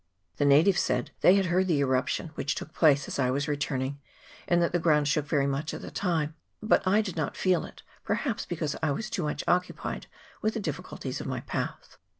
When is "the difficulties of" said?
10.55-11.27